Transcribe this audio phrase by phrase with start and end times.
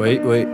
[0.00, 0.46] 喂喂，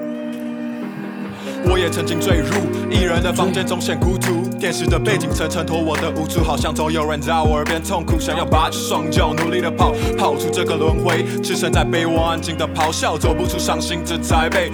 [1.71, 2.49] 我也曾经坠入
[2.91, 14.69] 一人的房间中显孤独，电视的背景层衬托我的无助，好像总有人在我耳边痛哭，想要拔起双脚努力的跑，跑出这个轮回，置身在被窝安静的咆哮，走不出伤心这才被。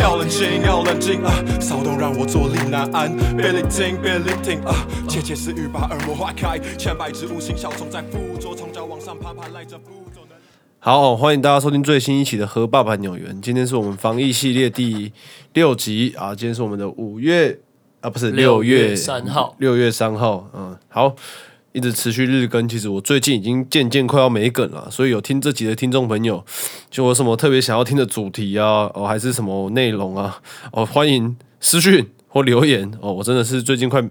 [0.00, 1.30] 要冷静，要冷静啊！
[1.60, 4.72] 骚动让我坐立难安，别聆听，别聆听啊！
[5.06, 9.97] 窃窃私语把耳膜划开，千百只无形小虫在附着，从脚往上爬，爬赖着不。
[10.90, 13.36] 好，欢迎大家收听最新一期的《和爸爸纽缘》。
[13.42, 15.12] 今天是我们防疫系列第
[15.52, 17.58] 六集啊，今天是我们的五月
[18.00, 20.48] 啊，不是六月三号，六月三号。
[20.54, 21.14] 嗯，好，
[21.72, 22.66] 一直持续日更。
[22.66, 26.42] 其实我最近已经渐渐快要没梗了，所以有听这集的听众朋友，
[26.90, 30.40] 就有什么特别想要听的主题啊，哦，还是什么内容啊，
[30.72, 33.12] 哦，欢迎私讯或留言哦。
[33.12, 34.02] 我真的是最近快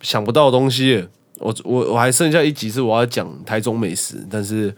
[0.00, 1.08] 想不到东西了，
[1.40, 4.72] 我我我还剩下一集是我要讲台中美食，但是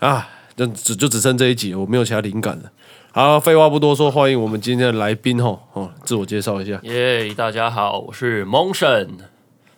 [0.00, 0.28] 啊。
[0.58, 2.64] 就只就只剩这一集，我没有其他灵感了。
[3.12, 6.80] 好，废话不多说，欢迎我们今天的来宾吼哦，自我介绍一下。
[6.82, 9.08] 耶大家好，我是蒙神，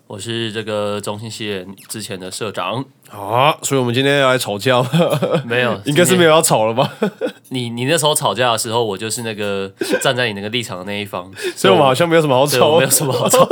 [0.07, 2.83] 我是这个中心系列之前的社长。
[3.11, 4.83] 好啊，所以我们今天要来吵架，
[5.45, 6.91] 没有， 应该是没有要吵了吧？
[7.51, 13.47] 你你那时候吵架的时候，我就是那个站在你那个立场的那一方，所以我们好像没有什么好吵，没有什么好吵。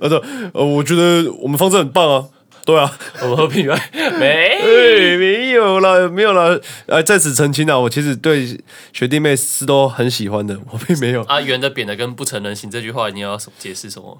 [0.00, 0.22] 呃，对
[0.54, 2.24] 呃，我觉得我们方式很棒啊。
[2.68, 3.80] 对啊， 我们和平安
[4.20, 4.26] 没
[4.58, 6.60] 哎，没有了，没有了。
[6.84, 8.46] 呃，在此澄清啊，我其实对
[8.92, 14.18] 学弟妹是都很喜欢的， 我并没有啊，圆的扁的跟不成人形这句话，你要解释什么？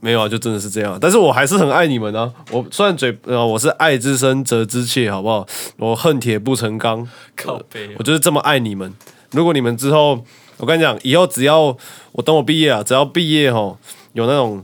[0.00, 0.98] 没有啊，就真的是这样。
[1.00, 2.30] 但是我还是很爱你们啊。
[2.50, 5.46] 我虽然嘴呃，我是爱之深责之切，好不好？
[5.78, 8.92] 我恨铁不成钢，靠背我就是这么爱你们。
[9.30, 10.22] 如果你们之后，
[10.58, 11.74] 我跟你讲，以后只要
[12.12, 13.78] 我等我毕业啊，只要毕业吼，
[14.12, 14.62] 有那种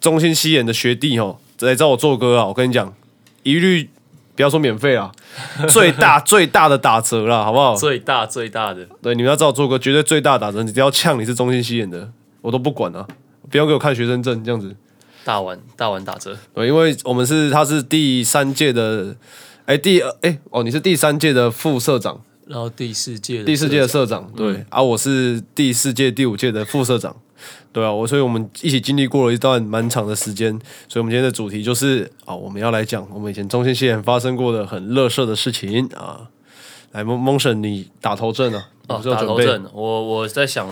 [0.00, 2.92] 中心西演的学弟吼来找我做歌啊，我跟你讲，
[3.42, 3.88] 一律
[4.34, 5.12] 不要说免费啊，
[5.68, 7.74] 最大最大的打折啦，好不好？
[7.74, 10.62] 最大最大的对，你们要找我做歌，绝对最大打折。
[10.62, 12.10] 你只要呛你是中心西演的，
[12.40, 13.06] 我都不管啊，
[13.50, 14.74] 不要给我看学生证这样子。
[15.22, 19.14] 大碗大碗打折，对，因为我们是他是第三届的，
[19.66, 27.14] 哎，第二哎哦，你是第三届的副社长，然后第四届的第四届的社长，对、啊，我是第四届、第五届的副社长，
[27.72, 30.50] 对啊，我所以我们一起经历过了一段蛮长的时间，
[30.88, 36.28] 所以我们今天的主题就是啊，我们要来讲我们以前中心系统发生过的很乐色的事情啊。
[36.92, 38.68] 来，蒙蒙神，你打头阵啊？
[38.88, 40.68] 哦你，是有准备打头阵，我我在想，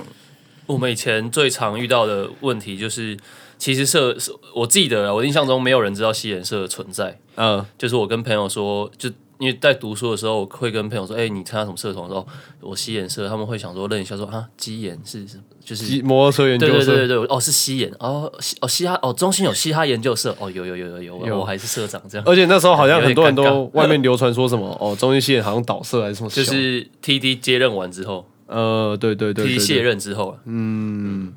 [0.67, 3.17] 我们以前最常遇到的问题就是，
[3.56, 12.26] 其实社是我记得啊我印象中没有人知道西研社的存在，嗯，就是我跟朋友说，就因为在读书的时候，我会跟朋友说，哎、你参加什么社团的时候，
[12.60, 15.43] 我西研社，他们会想说认一下说啊，基研是什么？
[15.65, 26.43] 就是摩托车研究对对社，对对对，哦是西研，哦西哦嘻哈哦中心有嘻哈研究社，哦有有有有有，有我还是社长这样，而且那时候好像很多人都外面流传说什么哦，中心系统好像倒社还是什么，就。
[26.43, 31.32] 是 TD 接任完之后呃，对对对对，TD 卸，任之后嗯，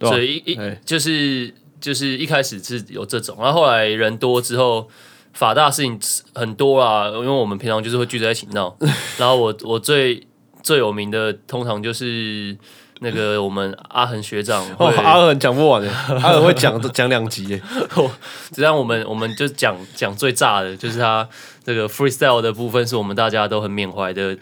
[0.00, 0.80] 所以一一哎。
[0.86, 4.88] 就是就是一开始是有这种，然后后来人多之后，
[5.32, 5.98] 法大事情
[6.34, 8.76] 很多啦，因为我们平常就是会聚在一起闹。
[9.18, 10.26] 然后我我最
[10.62, 12.56] 最有名的，通常就是
[13.00, 17.62] 那个我们阿恒学长哦，阿恒讲不完的， 阿恒会讲讲两集耶。
[18.52, 21.26] 这样我们我们就讲讲最炸的，就是他
[21.64, 24.36] 这个 freestyle 的部分，是我们大家都很缅怀的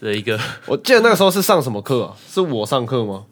[0.00, 0.38] 的一个。
[0.66, 2.16] 我记得那个时候是上什么课啊？
[2.28, 3.24] 是我上课吗？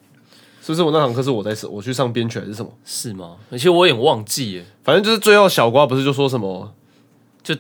[0.65, 2.71] 是不是我那堂课是我在我去上编曲还是什么？
[2.84, 3.37] 是吗？
[3.50, 6.73] 而且我有点忘记耶，反正就是最后小瓜不是就说什么
[7.43, 7.55] 就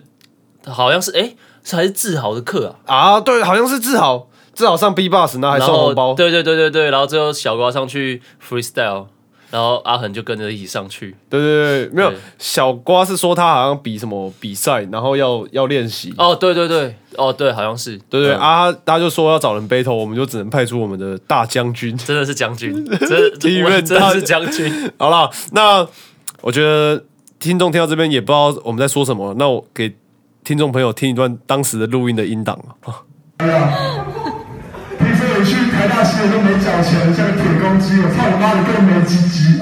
[0.64, 2.94] 好像是哎、是还是志豪的课啊？
[2.94, 3.20] 啊？
[3.20, 6.14] 对，好像是志豪，志豪上 B bus，那还然后送红包。
[6.14, 9.06] 对对对对对，然后最后小瓜上去 freestyle，
[9.52, 11.14] 然后阿恒就跟着一起上去。
[11.28, 16.12] 对对对，没有小瓜是说他好像比什么比赛，然后要要练习。
[16.16, 21.94] 哦，对对对，哦对，好像是，对对、嗯啊，他就说要找人 battle，我们就只能派出我们的大将军。
[21.98, 24.72] 真的是将军，真第一任大真的是将军。
[24.96, 25.86] 好了，那
[26.40, 27.04] 我觉得
[27.38, 29.94] 听众听到这边也不知道我们在说什么，那我给
[30.42, 34.01] 听众朋友听一段当时的录音的音档啊。
[35.82, 39.58] 平时我去台大洗脸都没缴钱，像个铁公鸡，我操你妈你更没鸡鸡。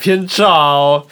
[0.00, 1.04] 偏差哦。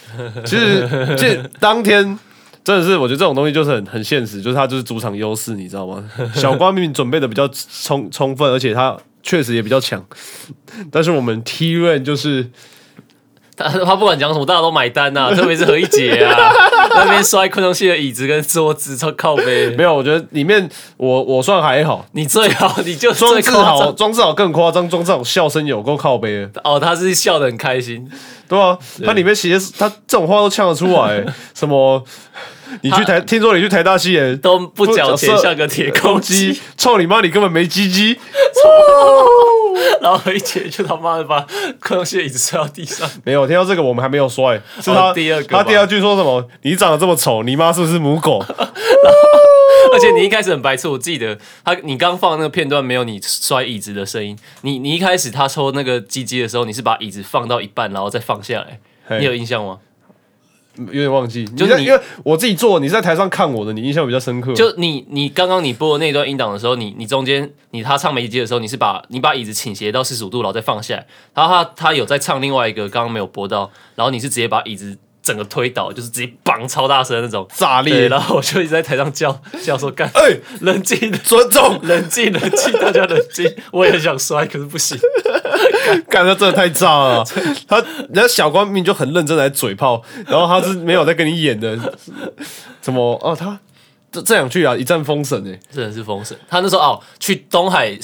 [0.44, 2.18] 其实这当天
[2.64, 6.02] 真的是，我觉得这种东西就是很很现实，就是他就是主场优势，你知道吗？
[6.34, 7.48] 小瓜明明准备的比较
[7.82, 10.04] 充充分，而且他确实也比较强，
[10.90, 12.50] 但是我们 T 润就是
[13.56, 16.52] 他他不管讲什么，大家都买单呐、特别是何一杰啊，
[17.04, 19.74] 那边摔昆虫系的椅子跟桌子，超靠背。
[19.76, 22.06] 没有，我觉得里面我我算还好。
[22.12, 28.08] 你最好，你就装志最夸豪，张庄志豪更夸张，装志豪笑声有够靠背的，哦，他是笑得很开心，
[28.48, 31.24] 对啊，他里面写他这种话都呛得出来，
[31.54, 32.04] 什么？
[32.82, 37.20] 你去台，听说你去台大戏演都不缴钱，像个铁公鸡鸡。，操你妈！
[37.20, 38.18] 你根本没鸡鸡。
[40.00, 41.40] 然后一姐就他妈的把
[41.80, 43.08] 昆虫系的椅子摔到地上。
[43.24, 46.48] 没有听到这个，我们还没有摔，是他、哦第二个他第二句说什么？
[46.62, 48.44] 你长得这么丑，你妈是不是母狗？
[48.48, 48.66] 然 后
[49.92, 54.36] 而且你一开始很白痴，我记得他你刚放那个片段没有你摔椅子的声音。
[54.62, 58.64] 你你一开始他抽那个鸡鸡的时候，你是把椅子放到一半，然后再放下
[59.08, 59.78] 来，你有印象吗？
[60.86, 64.52] 有点忘记，就是因为我自己做，你是在台上看我的，你印象比较深刻。
[64.54, 74.96] 就你你刚刚你播的那段音档的时候，你你中间你他唱没接的时候，你是把你把椅子倾斜到四十五度，然后再放下来，然后他他有在唱另外一个刚刚没有播到，然后你是直接把椅子
[75.28, 84.98] 整个推倒，就是直接绑超大声那种，炸裂，然后我就一直在台上叫 叫说干，哎、冷静尊重，冷静冷静，大家冷静， 我也很想摔，可是不行。
[86.08, 87.24] 干他真的太炸了，
[87.68, 91.78] 他人家小官明就很认真来嘴炮，然后他是没有在跟你演的，
[92.80, 93.58] 什么哦他。
[94.10, 95.60] 这这两句啊，一战封神哎！
[95.70, 96.34] 真的是封神。
[96.48, 97.94] 他那时候哦，去东海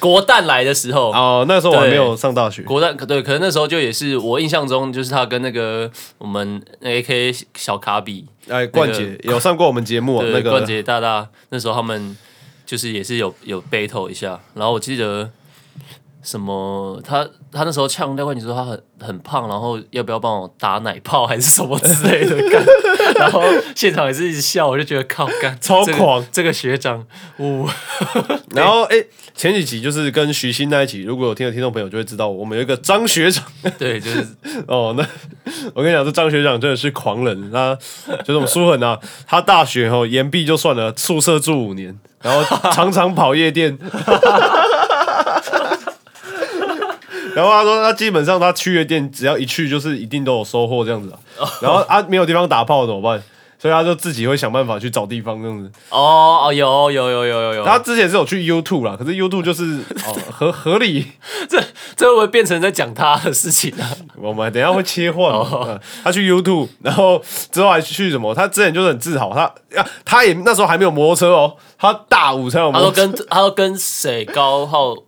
[0.00, 10.50] 国蛋来的时候，哦，那时候我还没有上大学，国蛋对，可能那时候就也是我印象中，就是他跟那个我们 A K 小卡比，哎，冠杰有上过我们节目啊， 那个。
[10.50, 12.16] 冠杰大大那时候他们
[12.66, 15.30] 就是也是有有 battle 一下，然后我记得
[16.22, 22.62] 什么他他那时候呛廖冠杰说他很很胖，然后要不要帮我打奶泡还是什么之类的干，
[23.16, 23.42] 然后
[23.74, 27.06] 现场也是一直笑，我就觉得靠干 这个超狂这个学长，
[27.38, 27.66] 呜、
[28.54, 28.96] 然后哎、
[29.34, 33.44] 前几集就是跟徐新那一集，如果有听的听众朋友就会知道，我们有一个张学长
[33.78, 34.26] 对，就是
[34.66, 34.94] 哦。
[34.98, 35.06] 那
[35.72, 37.74] 我跟你讲，这张学长真的是狂人，他
[38.24, 43.78] 就是我们苏恒啊，他大学哦延毕就算了，宿舍住五年，然后常常跑夜店。
[47.38, 51.46] 然后他说，他基本上他去的店，只要一去就是一定都有收获这样子啊。
[51.62, 53.22] 然后啊，没有地方打炮怎么办？
[53.60, 55.68] 所以他就自己会想办法去找地方这样子。
[55.90, 61.04] 哦哦有有有有有有，他之前是有去 YouTube 啦，可是 YouTube 就是哦合合理，
[61.50, 61.60] 这
[61.96, 63.90] 这会不会变成在讲他的事情啊？
[64.16, 67.20] 我们等一下会切换、哦嗯他去 YouTube，然后
[67.50, 68.32] 之后还去什么？
[68.32, 75.07] 他之前就是很自豪，他呀，他也那时候还没有摩托车哦，他大五才有他摩托车，都跟他都跟谁高浩不是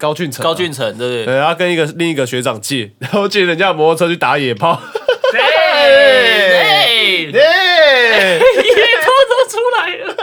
[0.00, 1.26] 高俊成啊、高俊成对不对？
[1.26, 4.80] 对，他跟一个另一个学长借，然后借人家摩托车去打野炮，
[5.30, 5.38] 对，
[6.58, 7.32] 哎耶！
[7.32, 8.40] 野
[9.02, 10.14] 炮都出来了，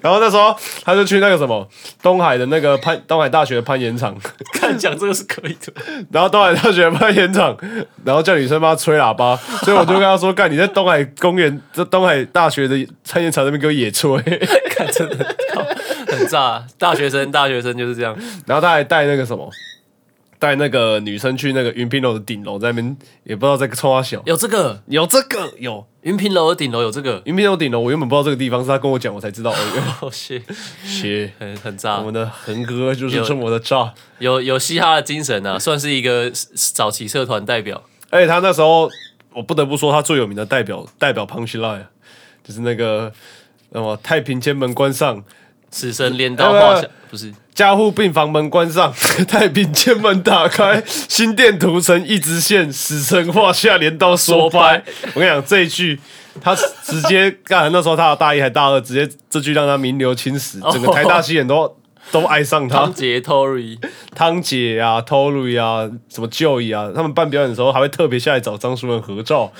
[0.00, 1.68] 然后那时候他就去那个什么
[2.02, 4.16] 东海的那个攀东海大学的攀岩场，
[4.54, 5.72] 看讲这个是可以的。
[6.10, 7.56] 然后东海大学攀岩场，
[8.04, 14.18] 然后叫女生帮他吹喇叭，所以我就跟他说：“干，你在东海公园，这东海大学的攀岩场那边给我野吹。
[14.74, 15.36] ”看真的
[16.16, 18.16] 很炸，大学生大学生就是这样。
[18.46, 19.50] 然后他还带那个什么，
[20.38, 24.82] 带那个女生去那个云平楼的顶楼，在那边也不知道在冲他小，有这个？
[24.86, 25.52] 有这个？
[25.58, 25.86] 有。
[26.02, 29.50] 云平楼的顶楼有这个，云平楼顶楼，我原本不知道这个地方，是他跟我讲我才知道。
[29.56, 29.56] 哦，
[30.02, 30.38] 哦谢，
[30.84, 31.96] 切，很很炸。
[31.96, 33.94] 我们，的恒哥就是这么的炸。
[34.18, 36.30] 有有嘻哈的精神啊，算是一个
[36.74, 37.82] 早期社团代表。
[38.10, 38.90] 而且他那时候，
[39.32, 41.86] 我不得不说他最有名的代表代表 punch line，
[42.46, 43.10] 就是那个
[43.70, 45.24] 那么太平间门关上，
[45.74, 48.94] 此生镰刀画下，不是加护病房门关上，
[49.26, 54.84] 太平间门打开，心电图成一直线，死神画下镰刀说拜。
[55.14, 55.98] 我跟你讲这一句，
[56.40, 61.76] 他直接干，那时候他的大一还大二，直接这句让他名留青史， 整个台大西人都。
[62.12, 63.78] 都爱上他汤，杰 Tory，
[64.14, 69.50] 汤姐啊、Tory 啊、什么 Joey 啊，他们办表演的时候还会特别下来找张淑文合照。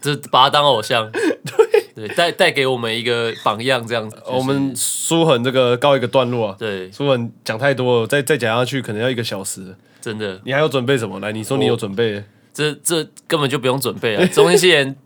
[0.00, 1.12] 这把他当偶像，
[1.94, 4.16] 对，带带给我们一个榜样，这样子。
[4.16, 9.76] 就是我们苏恒这个告一个段落啊，对，苏恒讲太多了，再再讲下去可能要一个小时。
[10.00, 11.20] 真的，你还有准备什么？
[11.20, 12.22] 来，你说你有准备
[12.52, 14.26] 这这根本就不用准备啊！
[14.32, 14.96] 中心系人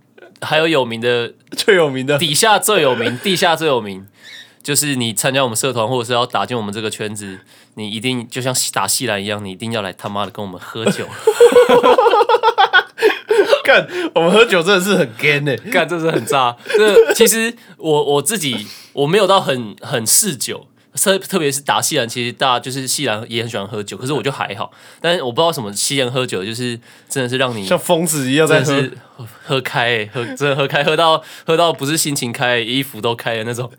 [0.41, 4.07] 还有有名的， 最有名的底下最有名， 地下最有名，
[4.63, 7.39] 就是你参加我们社团或者是要打进我们这个圈子，
[7.75, 11.07] 你一定就像打戏篮一样，你一定要来他妈的跟我们喝酒，
[14.15, 16.57] 我们喝酒真的是很 gay 呢、干，这是很渣。
[16.77, 20.67] 这其实我我自己我没有到很很嗜酒。
[21.05, 24.71] 特特别是打西兰，其实大家就是西兰也很喜欢喝酒，可是我就还好。
[25.01, 26.79] 但是我不知道什么西兰喝酒就是
[27.09, 28.91] 真的是让你像疯子一样在喝
[29.45, 33.71] 喝开、欸，喝真的喝开，喝到喝到不是心情开，衣服都开的那种。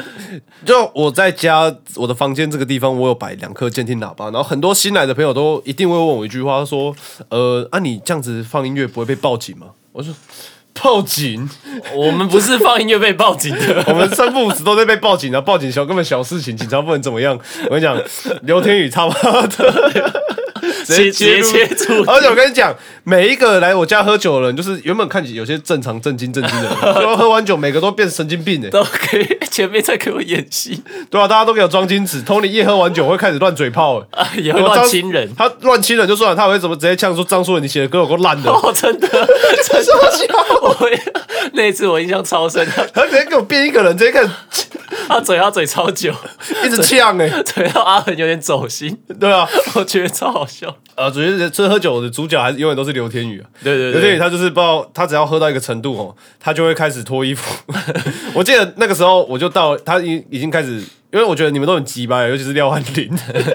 [0.64, 6.94] 就我在家我的房间这个地方，我有摆两颗监听喇叭，然后很多新来的朋友都一定会问我一句话，说
[7.30, 10.14] ：“呃，啊，你这样子放音乐不会被报警吗？”我说
[10.82, 11.48] ：“报警？
[11.94, 15.40] 我们不是放音乐被报警的， 我们三不五时都在被报警啊！
[15.40, 17.38] 报警小根本小事情，警察不能怎么样。
[17.64, 18.00] 我跟你讲，
[18.42, 19.14] 刘天宇他妈
[19.46, 20.22] 的。
[20.86, 22.74] 直接切出而且我跟你讲，
[23.04, 30.82] 每一个来我家喝酒的人，就是原本看起有些正常、正经、正经的人， 最后喝完酒，每个都变神经病哎、都可以前面在给我演戏。
[31.10, 32.22] 对啊，大家都给我装矜持。
[32.22, 35.28] Tony 一喝完酒会开始乱嘴炮 哎、啊，也会乱亲人。
[35.36, 39.92] 他乱亲人就算了，他还会怎么直接呛说张书文你写的歌有够烂的， 哦，真的，真的，
[40.62, 40.76] 我
[41.52, 44.30] 那一次我印象超深，他他直接给我变一个人，直接开始
[45.08, 46.12] 他嘴他嘴超久，
[46.64, 50.75] 一直呛哎、嘴到阿恒有点走心，对啊，我觉得超好笑。
[50.94, 53.46] 呃，主要是这喝酒的主角还是永远都是刘天宇啊。
[53.62, 57.54] 对对刘天宇对，他就是不知道，他只要喝到一个程度哦，他就会开始脱衣服。
[58.34, 60.78] 我记得那个时候我就到，他已已经开始，
[61.12, 63.10] 因为我觉得你们都很急吧，尤其是廖汉林，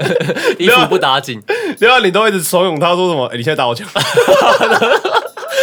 [0.60, 1.42] 衣服不打紧，
[1.80, 3.88] 廖汉林都一直怂恿他说什么，哎、你现在打我枪，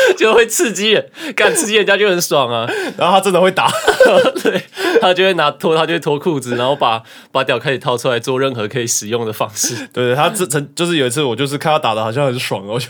[0.17, 2.69] 就会刺激人，干刺激人家就很爽啊。
[2.97, 3.71] 然后他真的会打，
[4.43, 4.63] 对
[5.01, 9.75] 他就会拿脱，他就会脱裤子，然后把把屌开始掏出来做任何可以使用的方式。
[9.93, 12.89] 对对，他这曾就是有一次我就是看他打的好像很爽哦，我就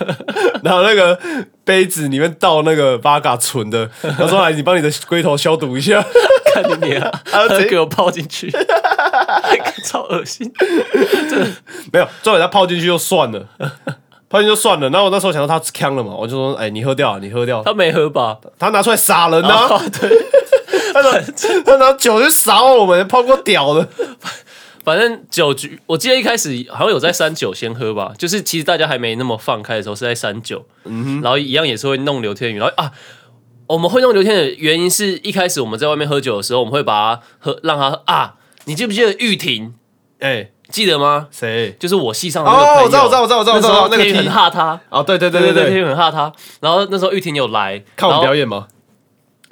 [0.62, 1.18] 然后那个
[1.64, 6.04] 杯子里面倒那个八嘎纯的，然后说来你帮你的龟头消毒一下，
[6.54, 8.50] 看你脸啊，啊直接给我泡进去，
[9.84, 10.50] 超恶心。
[11.92, 13.46] 没有，重点他泡进去就算了。
[14.28, 18.38] 泡就算了，然后我那时候想到他呛了嘛，我就说：“哎、你喝掉啊，你喝掉。”他没喝吧？
[18.58, 19.66] 他拿出来撒人啊！
[19.70, 20.10] 哦，对，
[20.92, 21.20] 他拿
[21.64, 23.88] 他拿酒去撒我们，泡过屌的。
[24.84, 32.92] 反正酒局，我记得一开始好像有在三九先喝吧，就是其实大家还没那么放开的时候是在三九，嗯然后一样也是会弄刘天宇，然后啊，
[33.66, 38.34] 我们会弄刘天宇的原因是一开始我们在外面喝酒的时候，我们会把他喝让他喝啊，
[38.66, 39.74] 你记不记得玉婷？
[40.20, 41.28] 哎，记得吗？
[41.30, 41.74] 谁？
[41.78, 46.32] 就是我系上的那个朋友哦我知道我知道我知道我知道我知道那个天很怕他，哦，对对对对对，天对对对，宇很怕他。
[46.60, 48.66] 然后那时候玉婷有来看我们表演，吗？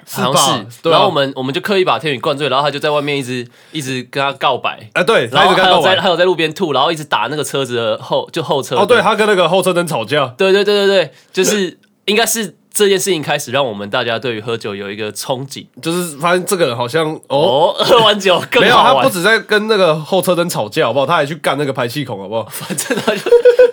[0.07, 0.87] 好吧像是。
[0.89, 4.87] 然后我们我们就刻意把天宇灌醉，然后他就在外面一直一直跟他告白。
[4.93, 5.55] 哎，对，然后。
[5.55, 8.75] 还有在还有在路边吐，然后一直打那个车子的后就后车。
[8.75, 10.27] 哦，对，他跟那个后车灯吵架。
[10.37, 15.65] 对对对对对，就是应该是这件事情开始让我们大家对于喝酒有一个憧憬。
[15.81, 19.09] 就是发现这个人好像哦，哦，喝完酒更没有，他不。
[19.15, 21.05] 止在跟那个后车灯吵架，好不好？
[21.05, 22.45] 他还去干那个排气孔，好不好？
[22.51, 23.21] 反正他就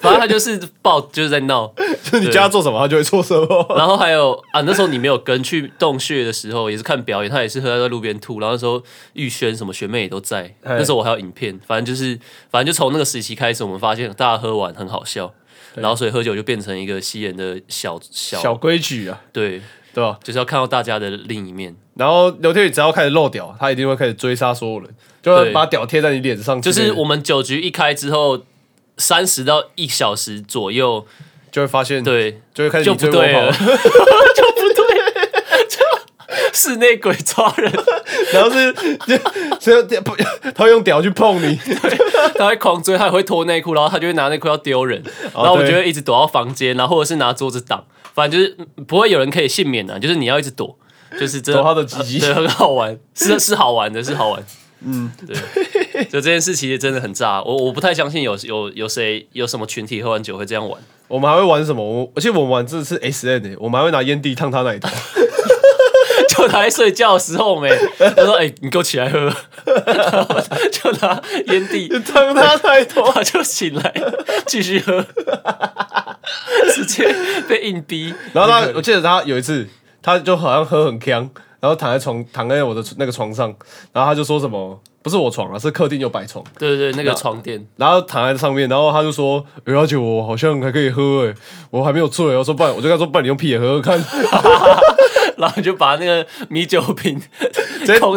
[0.01, 1.67] 反正他就是爆就是在闹。
[2.05, 3.75] 就是你叫他做什么，他就会做什么。
[3.77, 8.39] 然后还有啊，那时候你没有跟去洞穴的时候，也是看表演，他也是喝在路边吐。
[8.39, 8.81] 然后那时候
[9.15, 11.59] 玉轩什么学妹也都在，那时候我还有影片。
[11.67, 12.17] 反正就是，
[12.53, 15.33] 反正就从那个时期开始，我们发现大家喝完很好笑，
[15.75, 19.61] 然后所以喝酒就变成一个吸烟的小小小规矩啊，对，
[19.95, 20.19] 对吧？
[20.23, 21.75] 就是要看到大家的另一面。
[21.95, 24.88] 然后刘天宇只要开始漏屌，他一定会开始追杀所有人，
[25.23, 28.45] 就会把屌贴在你脸上就是我们酒局一开之后，
[28.97, 31.07] 三十到一小时左右，
[31.50, 34.43] 就会发现，，对，就会开始就不对了，跑就，不对了，就
[36.62, 37.73] 室内鬼抓人，
[38.33, 38.73] 然后是
[39.59, 40.14] 就就不，
[40.54, 41.59] 他会用屌去碰你，
[42.38, 45.02] 他会狂追，他也会脱内裤，然后他就会拿内裤要丢人，
[45.33, 50.78] 哦然后我就会一直躲到房间，然后或者是拿桌子挡，反正就是不会有人可以幸免的、就是你要一直躲，
[51.19, 52.02] 就是真躲他的鸡。
[52.04, 54.42] 鸡对，很好玩，是是好玩的，是好玩。
[54.85, 60.81] 嗯，对，就这件事其实真的很炸，我我不太相信有有有谁有什么群体喝完酒会这样玩。
[61.07, 61.85] 我们还会玩什么？
[61.85, 64.88] 我而且我们玩真的是 S N 的，我们还会拿烟蒂烫他奶头，
[66.43, 69.31] 就他在睡觉的时候没，他说：“哎、你给我起来喝。”
[70.73, 73.03] 就拿烟蒂，烫他太头。
[73.13, 73.95] 他就醒来
[74.45, 75.05] 继续喝，
[76.75, 77.15] 直接
[77.49, 78.13] 被硬逼。
[78.33, 79.69] 然后他，我记得他有一次，
[80.03, 81.31] 他就好像喝很呛，
[81.61, 83.55] 然后躺在床躺在我的那个床上，
[83.93, 91.35] 然后他就说什么，不是我床啊，是客厅有摆床，对对对，那个床垫，然后躺在上面，然后他就说，哎、而且我好像还可以喝哎、
[91.71, 94.03] 我还没有醉，我说不然，我就跟他说，不然你用屁眼喝喝看，
[95.37, 97.21] 然后就把那个米酒瓶
[97.81, 98.17] 直接 嘟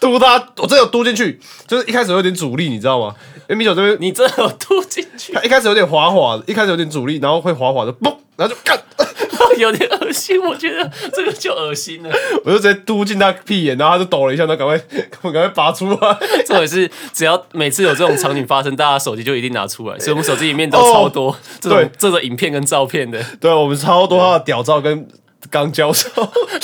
[0.00, 3.14] 嘟他，我真的有嘟进去，就是一开始有点阻力，你知道吗？
[3.42, 8.78] 因为米酒这边你真的有嘟进去，它一开始有点滑滑的，一开始有点阻力，然后会滑滑的，嘣，然后就干，
[9.58, 10.40] 有点恶心。
[10.40, 12.10] 我觉得这个就恶心了。
[12.44, 14.78] 我就直接嘟进他屁眼，然后他就抖了一下，然后赶快
[15.22, 16.18] 赶快拔出来。
[16.46, 23.22] 这也是，只要每次有这种场景发生，大家手机就一定拿出来，所以我们手机里面都哦超多这对种这种影片跟照片的。
[23.40, 25.06] 对，我们超多他的屌照跟
[25.50, 26.08] 刚教授，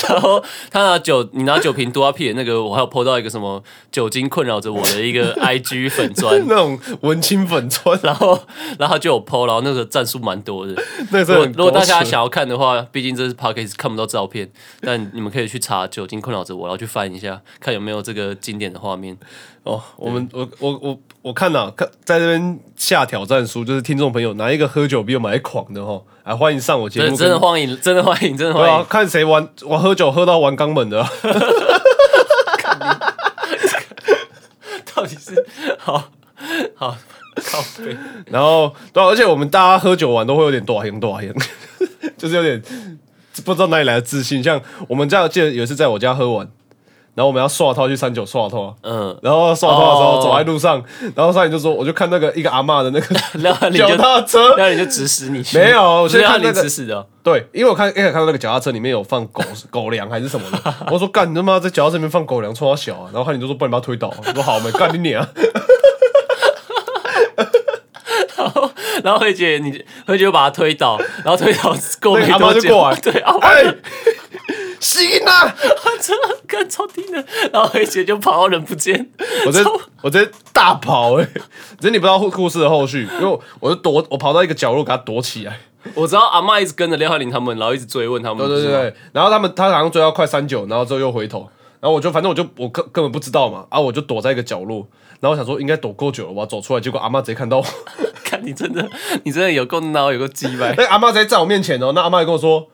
[0.07, 8.39] 然后他拿酒，你拿酒瓶多阿屁的那个，我还有 PO 到一个什么酒精困扰着我的一个 IG 粉砖，那种文青粉砖，然后
[8.77, 10.81] 然后他就有 PO，然后那个赞数蛮多的。
[11.11, 14.49] 那时候如果如果大家想要看的话，毕竟这是 podcast 看不到照片，
[14.81, 19.17] 但你们可以去查“酒精困扰着我”，然后去翻一下，看有没有这个经典的画面。
[19.63, 28.85] 哦，我们我我我我看呐、看在这边下挑战书，就是听众朋友拿一个喝酒比我们还狂的哈，啊欢迎上我节目跟，真的真的欢迎，真的欢迎，真的欢迎。
[28.85, 31.11] 看谁玩我喝酒喝到玩肛门的啊、
[34.95, 35.45] 到底是
[35.77, 36.05] 好
[36.75, 36.97] 好
[37.35, 37.95] 靠背，
[38.27, 41.35] 然后对啊、而且我们大家喝酒玩都会有点多言多言，
[42.17, 42.61] 就是有点
[43.43, 44.41] 不知道哪里来的自信。
[44.41, 46.49] 像我们家记得有一次在我家喝完，
[47.19, 50.81] 然后我们要刷套去三九刷套，嗯，然后刷套的时候哦走在路上，
[51.13, 53.13] 然后上来就说，我就看那个一个阿嬷的那个
[53.77, 57.05] 脚踏车，然后你就指使你去，没有我先看那个指使的哦。
[57.21, 63.09] 对，因为我看一开始看到那个脚踏车里面有放狗狗粮还是什么的， 我说干你他妈在脚踏车里面放狗粮，冲他小啊！
[63.11, 65.27] 然后汉你就说不然把它推倒，我说好，我们干你娘！
[69.03, 69.71] 然后慧姐你
[70.07, 72.95] 慧姐就把他推倒，然后推倒阿多久，嬷就过来。
[73.01, 73.75] 对，阿妈哎，
[74.79, 75.55] 行啊！
[76.01, 79.09] 真的干超低的，然后黑姐就跑到人不见，
[79.45, 81.41] 我在超我在大跑哎、欸，
[81.79, 85.59] 只是你不知道故故事的后续，因为我就躲，我跑到一个角落给他躲起来。
[85.93, 94.87] 我知道阿妈一直跟着廖汉林他们，然后一直追问他们，对对对，对，然后他们他好像追到快三九，然后之后又回头，然后我就反正我就我根根本不知道嘛，啊，我就躲在一个角落，
[95.19, 97.65] 然后我想说应该躲够久了，我要走出来，结果阿妈直接看到我，
[98.23, 98.87] 看你真的
[99.23, 100.73] 你真的有够孬，有够鸡掰。
[100.77, 100.85] 那。
[100.91, 102.67] 阿妈直接在我面前哦，那阿妈还跟我说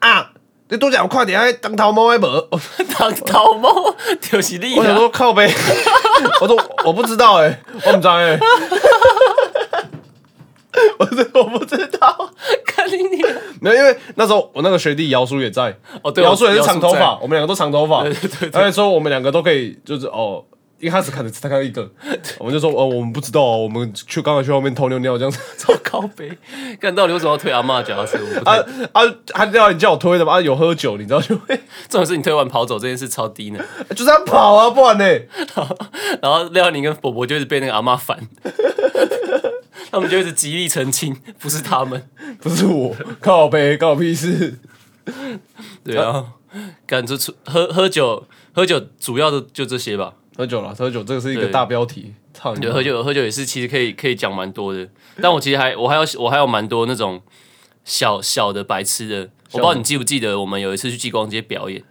[0.00, 0.32] 啊，
[0.70, 2.22] 你多讲快点，还当头毛还无。
[2.98, 4.98] 当头毛 就是你我想啊！
[4.98, 5.50] 说靠背，
[6.40, 8.38] 我说我不知道哎、我不知道哎、
[10.98, 12.30] 我 说我不知道，
[12.66, 13.22] 看你你
[13.60, 18.50] 没有，因为那时候我那个学弟姚叔也在，哦，对，姚叔也是长头在发，我们两个都长头发，对对对。
[18.50, 20.44] 对而且说我们两个都可以，就是哦，
[20.80, 21.90] 一开始看的他看到一个，
[22.38, 26.38] 我们就说哦，我们不知道哦，我们去刚才去外面偷尿尿这样子，超靠背。
[26.80, 28.18] 看到底为什么要推阿妈脚踏车？
[28.18, 31.56] 我不啊太啊，他叫你叫我推的嘛，啊有喝酒，你知道就会
[31.88, 33.58] 重点是你推完跑走这件事超低呢。
[33.90, 35.04] 就是要跑啊，不然呢，
[36.22, 38.28] 然后廖宁跟伯伯就一直被那个阿妈烦，
[39.90, 42.08] 他们就一直极力澄清不是他们。
[42.40, 44.58] 不是我靠背，关我屁事。
[45.82, 46.24] 对啊，
[46.86, 50.14] 感觉出喝喝酒喝酒主要的就这些吧。
[50.38, 52.62] 喝酒了，喝酒这个是一个大标题，操你妈！
[52.62, 54.88] 对，喝酒喝酒也是其实可以可以讲蛮多的，
[55.20, 57.20] 但我其实还我还有我还有蛮多那种
[57.84, 61.82] 小小的白痴的，我不知道你记不记得我们有一次去激光街表演，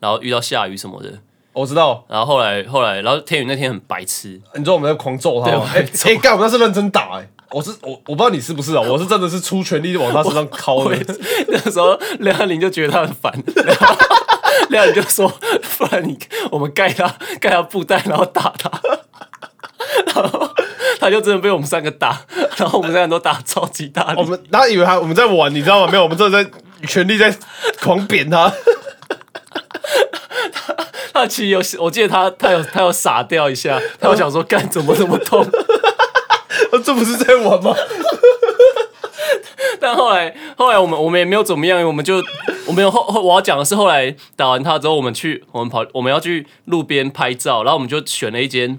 [0.00, 1.20] 然后遇到下雨什么的，
[1.54, 5.66] 我知道，然后后来后来然后天宇那天很白痴，你知道我们在狂揍他吗？
[5.72, 10.98] 对哎哎，干，我那是认真打哎，我是我我不知道你是不是啊，我是真的是出全力往他身上敲的。
[11.48, 13.32] 那时候梁安林就觉得他很烦，
[14.70, 15.28] 然 后梁安林就说
[15.78, 16.18] ：“不然你
[16.50, 18.70] 我们盖他盖他布袋，然后打他。
[20.14, 20.50] ”然后
[20.98, 22.22] 他就真的被我们三个打，
[22.56, 24.24] 然后我们三个人都打超级大力我。
[24.24, 25.90] 们他以为他我们在玩，你知道吗？
[25.90, 26.50] 没有，我们真的在
[26.86, 27.34] 全力在
[27.82, 28.52] 狂扁他。
[31.12, 35.46] 他其实有，我记得他他有他有傻掉一下，他有想说干怎么这么痛，
[36.84, 37.74] 这不是在玩吗？
[39.80, 42.22] 但后来后来我们我们也没有怎么样，我们就
[42.66, 48.78] 我没有后后我要讲的是后来打完他之后，我们去我们跑我们要去路边拍照，然后我们就选了一间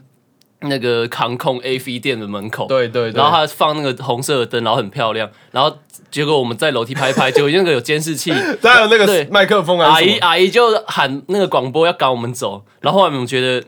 [0.61, 5.77] 那个航空 A V 店的门口，对对对然后他放那个红色的灯，然后很漂亮，然后
[6.11, 10.17] 结果我们在楼梯拍一拍， 结果那个有监视器，他还有那对个麦克风阿姨？
[10.19, 13.65] 阿姨就喊那个广播要赶我们走，然后后来我们觉得。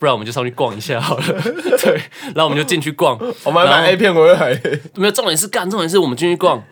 [0.00, 1.24] 不然我们就上去逛一下好了，
[1.82, 4.56] 对，然后我们就进去逛，我们还买 A 片回来。
[4.94, 6.62] 没有重点是干，重点是我们进去逛，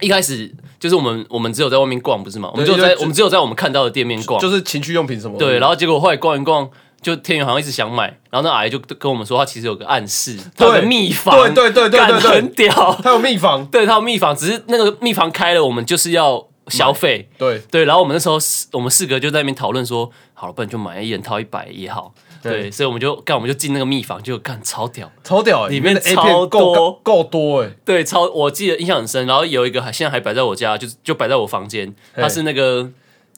[0.00, 2.48] 一开始就是我们我们只有在外面逛，不是吗？
[2.52, 5.38] 我们只有在就我们只有在我们看到的店面逛，就是情趣用品什么。
[5.38, 6.68] 对，然后结果后来逛一逛，
[7.02, 13.64] 就天宇好像一直想买，然后那阿姨就跟我们说，她其实有个暗示，她的秘方，对对对对很屌，他有秘方。
[13.66, 17.28] 对，她有秘方，只是那个秘方开了，我们就是要消费。
[17.36, 22.14] 对，对，然后我们那时候四我们四个就在那边讨论说，好了，不然就买一人掏一百也好。
[22.42, 25.10] 对，所以我们就干，我们就进那个秘房，就干超屌。
[25.22, 25.68] 超屌欸！
[25.68, 27.70] 里面的 A 超片够多够多哎。
[27.84, 29.26] 对，超我记得印象很深。
[29.26, 32.90] 然后有一个还现在还摆在我家，就就摆在我房间，它是那个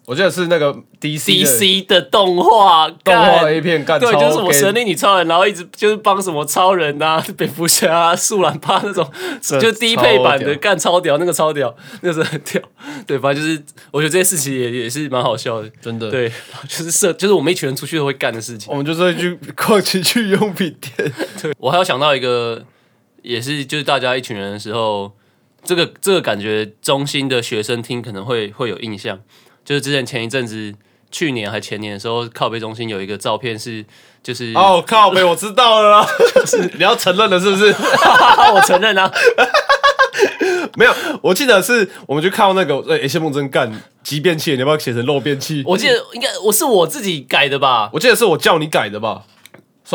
[0.04, 9.08] 我记得是那个 DC 的 DC 的动画，动画干 A 片干，对，就是什么神力女超人，然后一直就是帮什么超人啊、蝙蝠侠啊、 树懒帕那种，
[9.60, 12.60] 就低配版的干超屌，那个超屌，那个是很屌。
[13.06, 13.62] 对，反正就是
[13.92, 15.70] 我觉得这些事情也也是蛮好笑的。
[15.80, 16.10] 真的。
[16.10, 16.28] 对，
[16.68, 18.76] 就是社，就是我们一群人出去都会干的事情我。
[18.76, 21.12] 们就是会去逛情趣用品店。
[21.40, 22.64] 对我还要想到一个，
[23.22, 25.12] 也是就是大家一群人的时候
[25.62, 29.20] 这个这个感觉，中心的学生听可能会会有印象，
[29.64, 30.74] 就是之前前一阵子，
[31.10, 33.84] 去年还前年的时候，靠背中心有一个照片是，
[34.22, 36.06] 就是哦，靠背，我知道了啦，
[36.78, 37.66] 你要承认了是不是？
[38.54, 39.12] 我承认啊，
[40.76, 43.70] 没有，我记得是我们去看到那个，呃，谢梦真干
[44.02, 45.62] 畸变器，你要不要写成漏变器？
[45.66, 49.24] 我记得应该我是我自己改的吧，我记得是我叫你改的吧？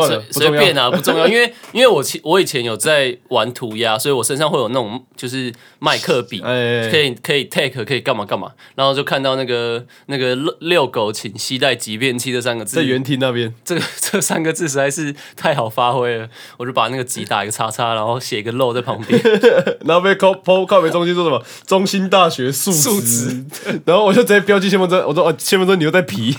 [0.06, 19.20] 算了，随便啊，不重要，因为 因为我其我以前有在玩涂鸦，所以我身上会有那种就是麦克笔，哎可以可以 take 可以干嘛干嘛，然后就看到那个那个遛遛狗请携带即便器这三个字，在园厅那边，这个这三个字实在是太好发挥了，我就把那个集打一个叉叉，然后写一个漏在旁边，
[19.84, 21.42] 然后被靠靠靠北中心说什么？
[21.66, 23.44] 中心大学素素质，
[23.84, 26.34] 然后我就直接标记谢梦真，我说哦，谢梦真你又在皮，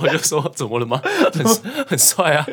[0.00, 1.00] 我就说怎么了吗？
[1.32, 1.44] 很
[1.86, 2.46] 很帅啊，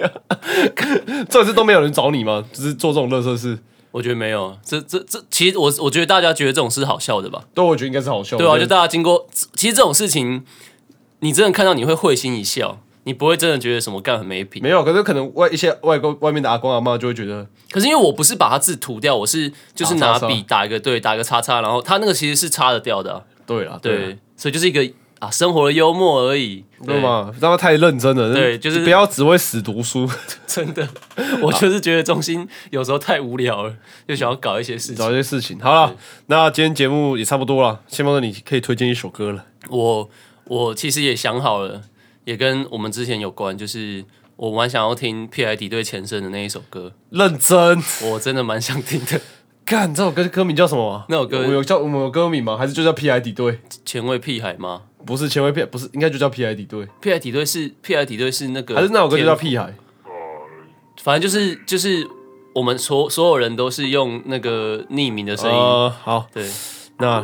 [1.30, 2.44] 这次都没有人找你吗？
[2.52, 3.58] 只是做这种乐色事，
[3.92, 7.44] 我觉得没有，这这这其实我我觉得大家觉得这种事好笑的吧。
[7.54, 10.44] 对，我觉得应该是好笑的，对啊，就大家经过，其实这种事情，
[11.20, 14.62] 你真的看到你会会心一笑，你不会真的觉得什么干很没品。
[14.62, 24.84] 没有，可是可能外一些外国外面的阿公阿妈就会觉得，可是因为我不是把它字涂掉，我是就是拿笔打一个对，打一个叉叉，然后它那个其实是擦得掉的啊、对啊，对，所以就是一个
[25.26, 27.00] 啊生活的幽默而已，对？
[27.00, 27.32] 吗？
[27.40, 30.08] 让他太认真了，对就是不要只会死读书，
[30.46, 30.88] 真的，
[31.42, 33.76] 我就是觉得中心有时候太无聊了，
[34.08, 35.12] 就想要搞一些事情，搞。
[35.12, 35.60] 一些事情。
[35.60, 35.96] 好了，
[36.28, 39.46] 那今天节目也差不多了，谢梦真你可以推荐一首歌了。
[39.70, 40.10] 我
[40.46, 41.82] 我其实也想好了，
[42.26, 44.04] 也跟我们之前有关，就是
[44.36, 45.56] 我蛮想要听 P.I.
[45.56, 49.20] 敌对前身的那一首歌，认真我真的蛮想听的。
[49.66, 51.06] 干，这首歌歌名叫什么啊？
[51.10, 52.56] 那首歌我有叫我们有歌名吗？
[52.56, 53.20] 还是就叫 P.I.
[53.20, 53.60] 底队？
[53.84, 56.54] 前卫屁孩吗不是前卫屁不是，应该就叫 P.I.
[56.54, 57.18] 敌对，？P.I.
[57.18, 58.06] 底队是 P.I.
[58.06, 59.74] 底队是那个，还是那首歌就叫，屁孩？
[61.02, 62.08] 反正就是就是
[62.54, 66.48] 我们所所有人都是用那个匿名的声音，呃，好，对，
[67.00, 67.24] 那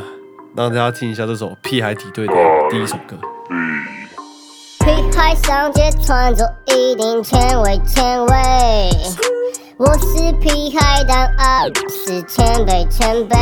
[0.55, 2.33] 让大家听一下这首屁孩底队的
[2.71, 3.15] 第一首歌。
[4.79, 8.33] 屁孩上街穿着一定前卫前卫，
[9.83, 13.35] 我是屁孩，但啊是前辈前辈，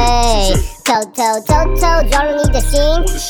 [0.85, 2.79] 偷偷偷偷钻入你的心，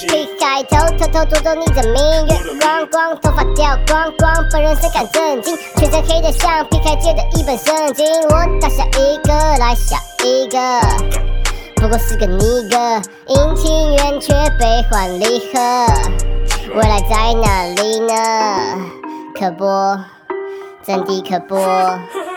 [0.08, 10.60] 屁孩偷偷偷夺走你的命，月光光，头发掉光光，本人深感震惊，全身黑的像屁孩借的一本圣经，我打下一个，来下一个。
[11.78, 12.78] 不过是个尼哥，
[13.26, 15.60] 阴晴圆缺悲欢离合，
[16.76, 18.13] 未来在哪里呢？
[19.34, 20.00] 可播，
[20.86, 21.58] 真的可播，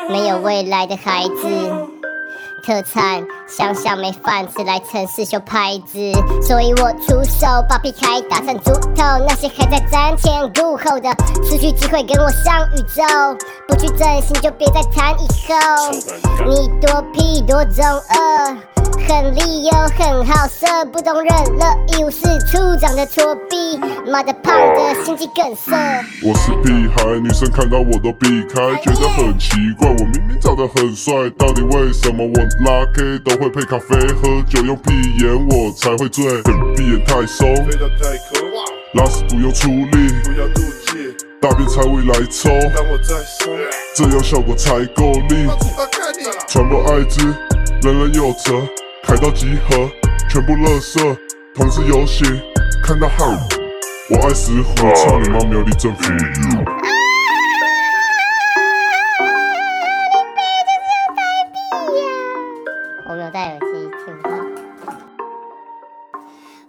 [0.09, 1.93] 没有未来的孩子。
[2.65, 9.03] 特产，想想没饭吃，来城市秀牌子，所以我出手把皮开打成猪头。
[9.27, 11.11] 那些还在瞻前顾后的，
[11.43, 13.03] 失去机会跟我上宇宙，
[13.67, 15.91] 不去真心就别再谈以后。
[16.47, 18.57] 你多屁多中二，
[19.07, 23.79] 很利诱很好色，不懂忍了，一无是处长得挫逼，
[24.11, 26.05] 妈的胖的心肌梗塞。
[26.23, 29.89] 我是屁孩，女生看到我都避开，觉得很奇怪。
[29.89, 34.63] 我明明长得很帅，到底为什么我拉 K 都会配咖啡喝酒？
[34.63, 36.25] 用屁眼我才会醉，
[36.77, 38.49] 闭眼太松，飞到太空，
[38.95, 43.53] 拉屎不用出力，不要妒忌，大便才会来抽，当我再说，
[43.97, 45.49] 这样效果才够力。
[46.47, 47.35] 传播艾滋，
[47.83, 48.63] 人人有责，
[49.03, 49.91] 开到集合，
[50.31, 51.17] 全部垃圾，
[51.53, 52.25] 同志游行，
[52.81, 53.27] 看到号，
[54.09, 56.13] 我爱死虎，操你妈苗栗政府！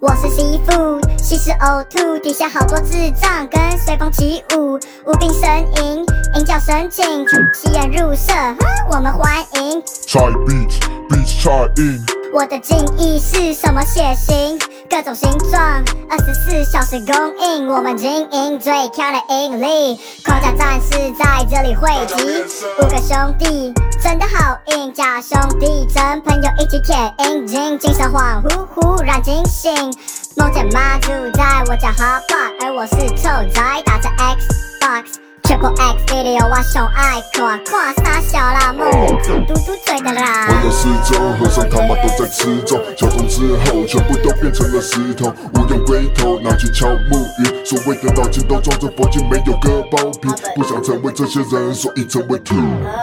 [0.04, 8.34] 我是媳妇，吸食呕吐，底下好多智障跟随风起舞，无病呻吟，鹰叫神情，吸眼入舍，
[8.92, 9.82] 我们欢迎。
[10.06, 10.74] Try beat
[11.08, 14.60] beat try in，我的敬意是什么血型？
[14.90, 19.98] 各种形状，二十四小时供应，我们经营最强的盈利。
[20.26, 22.44] 框架战士在这里汇集，
[22.82, 29.74] 五个兄弟真的好硬，假兄弟真朋友一起舔阴茎，精神恍惚，忽然惊醒。
[30.36, 35.23] 梦见妈住在我家 hot pot，而我是臭仔，打着 Xbox。
[35.44, 40.48] Triple X video 我熊爱看，看傻小啦，梦里嘟嘟嘴的啦。
[40.48, 52.56] 我的失踪，和尚他妈都在吃粽，敲钟之后全部都变成了石头，无用归头拿去敲木鱼，所谓的脑筋都装着佛经，没有割包皮，不想成为这些人，所以成为 to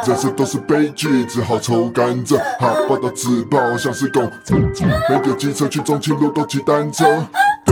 [0.06, 7.04] 人生都是悲剧，只好抽甘蔗，好报道自爆像是狗，没有机车去中清路都骑单车。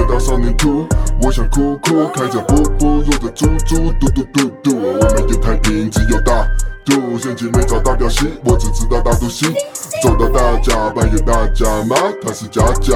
[0.08, 0.86] 大少年哭，
[1.22, 6.48] 我想哭哭，开着布布，落着猪猪，嘟嘟嘟嘟，我们也太平，只有大。
[6.84, 9.52] 度，现今没找大表情，我只知道大肚心。
[10.00, 11.96] 走到大家，扮演大家吗？
[12.24, 12.94] 他是假假，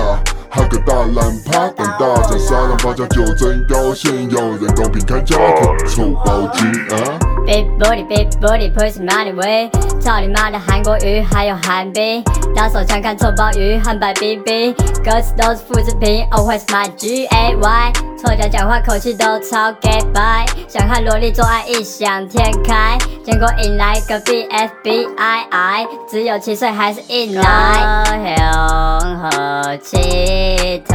[0.50, 9.70] 喊个大懒趴，当大家杀让发家就真高兴，有人公平看家庭，臭包机啊！Big booty, big booty, push money way。
[10.00, 12.22] 操你妈的韩国语，还有韩冰，
[12.54, 14.72] 打手枪看臭鲍鱼和白冰冰，
[15.04, 17.92] 歌词都是复制品，Always my G A Y。
[18.22, 27.42] 臭脚讲话口气都超 g a y b y 想和萝莉做爱异想天开，结果引来隔壁 FBI I，只有七岁还是一奶。
[27.42, 30.94] 高雄和奇特，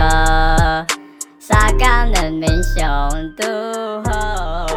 [1.40, 4.68] 沙冈人民雄都后。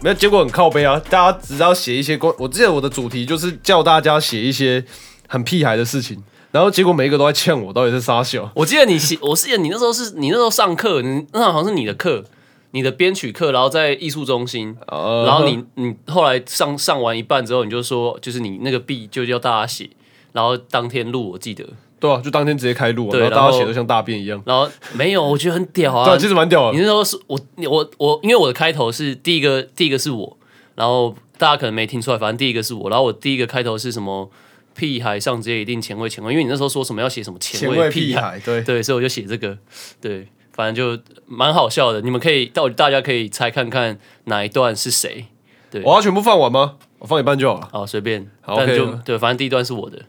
[0.00, 1.00] 没有，结果很靠背啊！
[1.10, 4.84] 大家只要写一些关，我记得我的主题就是叫大家写一些
[5.28, 8.50] 很屁孩的事情，然后结果每一个都在呛我，到底是傻笑？
[8.56, 12.24] 我记得你写，我记得你那时候是你那时候上课，你那好像是你的课，
[12.72, 19.90] 你的编曲课，然后在艺术中心，呃然后你你后来上上完一半之后，你就说，就是你那个 B 就叫大家写，
[20.32, 21.64] 然后当天录，我记得，
[22.00, 26.72] 对啊，就当天直接开录、然后大家写的像大便一样，然后没有，我觉得很屌啊， 对啊，其实蛮屌的。
[26.72, 30.36] 你那时候是我我我，因为我的开头是第一个，第一个是我，
[30.74, 34.30] 然后大家可能没听出来，反正第一个是我，然后我第一个开头是什么
[34.74, 39.58] 屁孩上街一定前卫前卫，因为你那时候说什么要写什么前前卫屁屁孩，对，对，所以我就写这个，
[40.00, 45.26] 对，反正就蛮好笑的，你们可以到大家可以猜看看哪一段是谁，
[45.70, 45.82] 对。
[45.82, 46.76] 我要全部放完吗？
[46.98, 47.68] 我放一半就好了。
[47.72, 50.02] 好随便，好但就对，反正第一段是我的，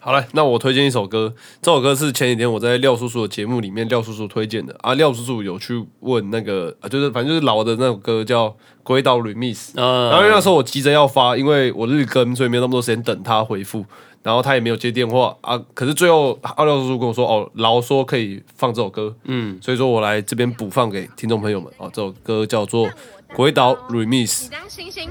[0.00, 4.76] 好嘞，那我推荐一首歌，这首歌是前几天我在廖叔叔的节目里面廖叔叔推荐的。
[4.80, 8.48] 啊，廖叔叔有去问那个啊，就是反正就是老的那首歌叫
[8.82, 13.86] 《鬼岛 Remix》，嗯，然后因为那时候我急着要发，因为我日更，所以没有那么多时间等他回复，
[14.24, 15.56] 然后他也没有接电话啊。
[15.74, 21.88] 可是最后奥廖叔叔跟我说，哦，劳说可以放这首歌，嗯，所以说我来这边补放给听众朋友们哦。
[21.92, 22.88] 这首歌叫做
[23.36, 24.26] 《鬼岛 Remix 你》。
[24.50, 25.08] 当星星。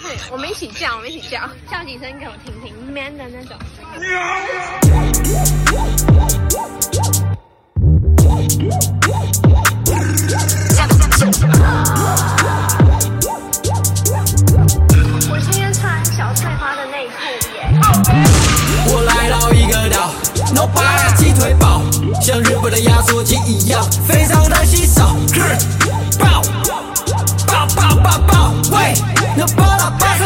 [0.00, 3.58] 对，我们一起叫，我们一起叫，叫几声给我听听，man 的那种。
[20.58, 21.82] ，no 把鸡腿堡，
[22.20, 25.14] 像日本的压缩机一样，非常的稀少。
[26.18, 26.42] 爆
[27.46, 28.94] 爆爆爆爆，喂，
[29.36, 30.24] 那爆了八十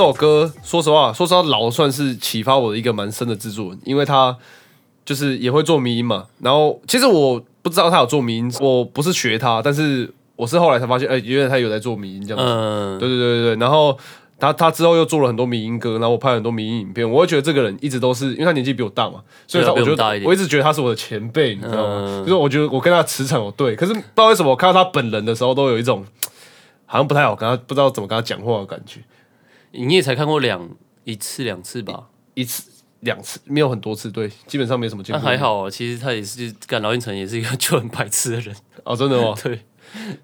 [0.00, 4.34] 这首歌，说实话，说实话，老算是启发我的一个蛮深的制作人，因为他
[5.04, 6.24] 就是也会做迷音嘛。
[6.38, 12.50] 然后其实我不知道他有做迷音，我不是学他，但是我是后来才发现，哎、原来他有在做迷音这样子。
[12.50, 13.94] 嗯，对对对对对，然后
[14.38, 22.04] 他他之后又做了很多迷音歌，然后我拍了很多迷音影片，我会觉得这个人一直都是，因为他年纪比我大嘛，所以他我觉比我一点得我一直觉得他是我的前辈，你知道吗？
[22.06, 26.02] 嗯就是我觉得我跟他磁场有对，可是不知道为什么我看到他本人的时候，都有一种
[26.86, 29.00] 好像不太好跟他不知道怎么跟他讲话的感觉。
[29.72, 30.68] 你也才看过两
[31.04, 32.08] 一次两次吧？
[32.34, 35.20] 一次两次没有很多次，对，基本上没什么见过。
[35.20, 38.54] 那还好啊，其实他也是干劳运成也是一个就很白痴的人，
[38.84, 39.56] 哦，真的哦， 对，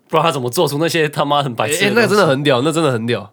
[0.09, 1.91] 不知道他怎么做出那些他妈很白痴？
[1.95, 3.33] 那个真的很屌，那真的很屌。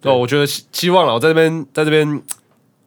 [0.00, 2.22] 对吧，我觉得希希望了，我在这边在这边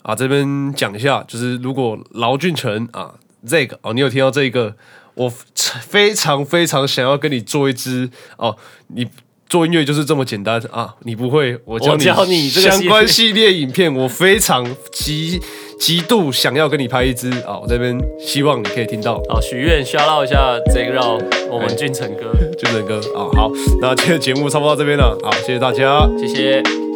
[0.04, 4.76] 啊这边讲一下，就是如果劳俊成啊这个哦，你有听到这个，
[5.16, 8.56] 我非常非常想要跟你做一支哦，
[8.88, 9.08] 你。
[9.50, 10.96] 做音乐就是这么简单啊！
[11.04, 15.40] 你不会，我教我教你相关系列影片，我非常极
[15.80, 17.58] 极度想要跟你拍一支啊！
[17.62, 19.14] 我这边希望你可以听到。
[19.30, 21.18] 啊许愿 shout out 一下这个让
[21.50, 26.10] 我们俊成哥， 俊成哥啊，好，那今天节目差不多到这边了，好，谢谢大家。
[26.18, 26.87] 谢谢。